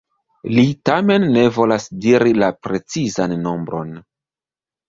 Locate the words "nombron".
3.47-3.93